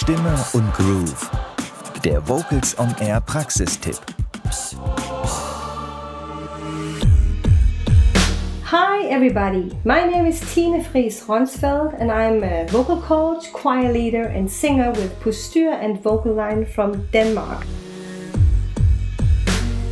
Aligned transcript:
Stimme 0.00 0.32
und 0.52 0.72
Groove. 0.74 1.28
Der 2.04 2.26
Vocals 2.28 2.78
on 2.78 2.94
Air 3.00 3.20
Praxistipp. 3.20 3.98
Hi 8.70 9.08
everybody, 9.08 9.72
my 9.82 10.04
name 10.06 10.26
is 10.26 10.38
Tine 10.54 10.84
Fris 10.84 11.24
Ronsfeld 11.26 11.94
and 11.98 12.12
I'm 12.12 12.44
a 12.44 12.68
vocal 12.68 13.00
coach, 13.02 13.52
choir 13.52 13.92
leader 13.92 14.22
and 14.28 14.48
singer 14.48 14.92
with 14.92 15.10
Postyr 15.20 15.72
and 15.72 16.00
Vocal 16.00 16.32
Line 16.32 16.64
from 16.64 17.04
Denmark. 17.12 17.66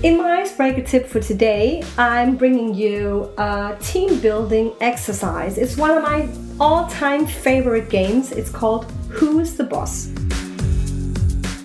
In 0.05 0.19
my 0.19 0.43
icebreaker 0.43 0.83
tip 0.83 1.09
for 1.09 1.19
today, 1.19 1.83
I'm 1.99 2.37
bringing 2.37 2.73
you 2.75 3.33
a 3.39 3.77
team 3.81 4.21
building 4.21 4.73
exercise. 4.81 5.59
It's 5.59 5.77
one 5.77 5.91
of 5.91 6.05
my 6.05 6.29
all 6.61 6.87
time 6.87 7.27
favorite 7.27 7.91
games. 7.91 8.31
It's 8.31 8.51
called 8.51 8.87
Who's 9.17 9.55
the 9.55 9.65
Boss? 9.65 10.09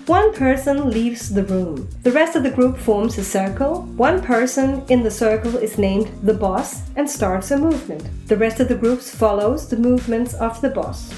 One 0.07 0.33
person 0.33 0.89
leaves 0.89 1.33
the 1.33 1.43
room. 1.43 1.89
The 2.03 2.11
rest 2.11 2.37
of 2.37 2.43
the 2.43 2.49
group 2.49 2.77
forms 2.77 3.17
a 3.17 3.25
circle. 3.25 3.81
One 3.97 4.21
person 4.21 4.83
in 4.87 5.03
the 5.03 5.11
circle 5.11 5.57
is 5.57 5.77
named 5.77 6.09
the 6.23 6.33
boss 6.33 6.89
and 6.95 7.09
starts 7.09 7.51
a 7.51 7.57
movement. 7.57 8.09
The 8.29 8.37
rest 8.37 8.61
of 8.61 8.69
the 8.69 8.75
group 8.75 9.01
follows 9.01 9.67
the 9.67 9.75
movements 9.75 10.33
of 10.35 10.61
the 10.61 10.69
boss. 10.69 11.13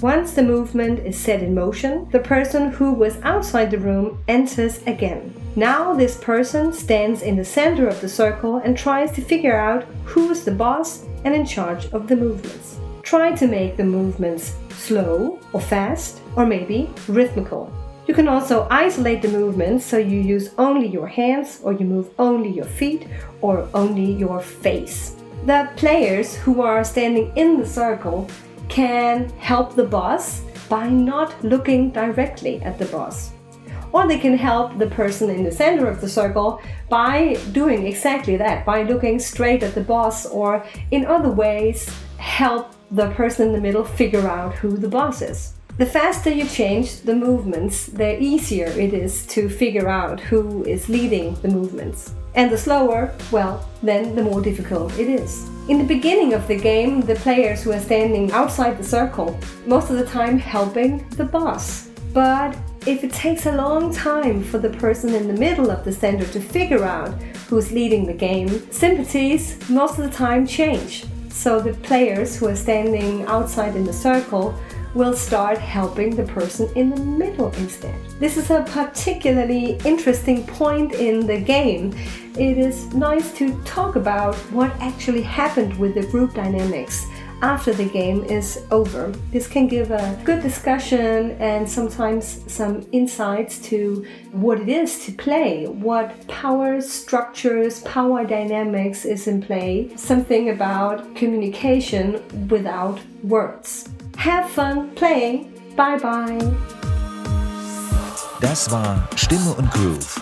Once 0.00 0.34
the 0.34 0.44
movement 0.44 1.00
is 1.00 1.18
set 1.18 1.42
in 1.42 1.52
motion, 1.52 2.08
the 2.12 2.20
person 2.20 2.70
who 2.70 2.92
was 2.92 3.20
outside 3.24 3.72
the 3.72 3.78
room 3.78 4.22
enters 4.28 4.80
again. 4.86 5.34
Now, 5.56 5.94
this 5.94 6.16
person 6.16 6.72
stands 6.72 7.22
in 7.22 7.34
the 7.34 7.44
center 7.44 7.88
of 7.88 8.00
the 8.00 8.08
circle 8.08 8.58
and 8.58 8.78
tries 8.78 9.10
to 9.12 9.20
figure 9.20 9.56
out 9.56 9.82
who 10.04 10.30
is 10.30 10.44
the 10.44 10.52
boss 10.52 11.04
and 11.24 11.34
in 11.34 11.44
charge 11.44 11.86
of 11.86 12.06
the 12.06 12.16
movements. 12.16 12.78
Try 13.12 13.32
to 13.32 13.46
make 13.46 13.76
the 13.76 13.84
movements 13.84 14.56
slow 14.70 15.38
or 15.52 15.60
fast 15.60 16.22
or 16.34 16.46
maybe 16.46 16.88
rhythmical. 17.08 17.70
You 18.06 18.14
can 18.14 18.26
also 18.26 18.66
isolate 18.70 19.20
the 19.20 19.28
movements 19.28 19.84
so 19.84 19.98
you 19.98 20.18
use 20.18 20.54
only 20.56 20.86
your 20.86 21.06
hands 21.06 21.60
or 21.62 21.74
you 21.74 21.84
move 21.84 22.08
only 22.18 22.48
your 22.48 22.64
feet 22.64 23.06
or 23.42 23.68
only 23.74 24.10
your 24.10 24.40
face. 24.40 25.14
The 25.44 25.68
players 25.76 26.36
who 26.36 26.62
are 26.62 26.82
standing 26.84 27.30
in 27.36 27.58
the 27.58 27.66
circle 27.66 28.30
can 28.70 29.28
help 29.36 29.76
the 29.76 29.84
boss 29.84 30.40
by 30.70 30.88
not 30.88 31.34
looking 31.44 31.90
directly 31.90 32.62
at 32.62 32.78
the 32.78 32.86
boss. 32.86 33.32
Or 33.92 34.06
they 34.06 34.18
can 34.18 34.36
help 34.36 34.78
the 34.78 34.86
person 34.86 35.30
in 35.30 35.44
the 35.44 35.52
center 35.52 35.86
of 35.86 36.00
the 36.00 36.08
circle 36.08 36.60
by 36.88 37.34
doing 37.52 37.86
exactly 37.86 38.36
that, 38.36 38.64
by 38.64 38.82
looking 38.82 39.18
straight 39.18 39.62
at 39.62 39.74
the 39.74 39.82
boss, 39.82 40.26
or 40.26 40.64
in 40.90 41.04
other 41.04 41.30
ways, 41.30 41.94
help 42.16 42.74
the 42.90 43.10
person 43.10 43.48
in 43.48 43.52
the 43.52 43.60
middle 43.60 43.84
figure 43.84 44.26
out 44.26 44.54
who 44.54 44.76
the 44.76 44.88
boss 44.88 45.22
is. 45.22 45.54
The 45.78 45.86
faster 45.86 46.30
you 46.30 46.46
change 46.46 47.00
the 47.00 47.14
movements, 47.14 47.86
the 47.86 48.22
easier 48.22 48.66
it 48.66 48.92
is 48.92 49.26
to 49.28 49.48
figure 49.48 49.88
out 49.88 50.20
who 50.20 50.62
is 50.64 50.90
leading 50.90 51.34
the 51.36 51.48
movements. 51.48 52.14
And 52.34 52.50
the 52.50 52.58
slower, 52.58 53.14
well, 53.30 53.66
then 53.82 54.14
the 54.14 54.22
more 54.22 54.42
difficult 54.42 54.98
it 54.98 55.08
is. 55.08 55.48
In 55.68 55.78
the 55.78 55.84
beginning 55.84 56.34
of 56.34 56.46
the 56.46 56.58
game, 56.58 57.00
the 57.00 57.14
players 57.16 57.62
who 57.62 57.72
are 57.72 57.80
standing 57.80 58.30
outside 58.32 58.76
the 58.76 58.84
circle, 58.84 59.38
most 59.66 59.90
of 59.90 59.96
the 59.96 60.06
time 60.06 60.38
helping 60.38 61.08
the 61.10 61.24
boss. 61.24 61.88
But 62.12 62.56
if 62.86 63.04
it 63.04 63.12
takes 63.12 63.46
a 63.46 63.52
long 63.52 63.94
time 63.94 64.42
for 64.42 64.58
the 64.58 64.70
person 64.70 65.14
in 65.14 65.28
the 65.28 65.34
middle 65.34 65.70
of 65.70 65.84
the 65.84 65.92
center 65.92 66.26
to 66.26 66.40
figure 66.40 66.84
out 66.84 67.10
who's 67.48 67.70
leading 67.70 68.06
the 68.06 68.12
game, 68.12 68.48
sympathies 68.72 69.56
most 69.70 69.98
of 69.98 70.04
the 70.04 70.10
time 70.10 70.46
change. 70.46 71.04
So 71.28 71.60
the 71.60 71.74
players 71.74 72.36
who 72.36 72.48
are 72.48 72.56
standing 72.56 73.24
outside 73.26 73.76
in 73.76 73.84
the 73.84 73.92
circle 73.92 74.58
will 74.94 75.14
start 75.14 75.58
helping 75.58 76.14
the 76.14 76.24
person 76.24 76.68
in 76.74 76.90
the 76.90 77.00
middle 77.00 77.50
instead. 77.54 77.94
This 78.18 78.36
is 78.36 78.50
a 78.50 78.64
particularly 78.68 79.78
interesting 79.84 80.46
point 80.46 80.92
in 80.92 81.26
the 81.26 81.40
game. 81.40 81.94
It 82.36 82.58
is 82.58 82.92
nice 82.92 83.32
to 83.34 83.56
talk 83.62 83.96
about 83.96 84.34
what 84.52 84.70
actually 84.80 85.22
happened 85.22 85.78
with 85.78 85.94
the 85.94 86.06
group 86.08 86.34
dynamics 86.34 87.06
after 87.42 87.72
the 87.74 87.84
game 87.84 88.24
is 88.24 88.64
over. 88.70 89.12
This 89.32 89.46
can 89.46 89.66
give 89.66 89.90
a 89.90 90.18
good 90.24 90.40
discussion 90.40 91.32
and 91.40 91.68
sometimes 91.68 92.40
some 92.46 92.86
insights 92.92 93.58
to 93.70 94.06
what 94.30 94.60
it 94.60 94.68
is 94.68 95.04
to 95.06 95.12
play, 95.12 95.66
what 95.66 96.26
power 96.28 96.80
structures, 96.80 97.80
power 97.80 98.24
dynamics 98.24 99.04
is 99.04 99.26
in 99.26 99.42
play, 99.42 99.90
something 99.96 100.50
about 100.50 101.14
communication 101.16 102.22
without 102.48 103.00
words. 103.24 103.88
Have 104.16 104.48
fun 104.48 104.94
playing. 104.94 105.52
Bye 105.76 105.98
bye. 105.98 106.38
Das 108.40 108.70
war 108.70 109.08
Stimme 109.16 109.54
und 109.54 109.70
Groove. 109.70 110.20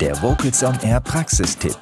Der 0.00 0.14
Vocals 0.22 0.62
on 0.62 0.78
Air 0.82 1.00
Praxistipp. 1.00 1.76